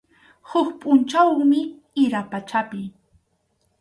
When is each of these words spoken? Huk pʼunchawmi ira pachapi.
Huk 0.49 0.67
pʼunchawmi 0.79 1.59
ira 2.03 2.21
pachapi. 2.31 2.81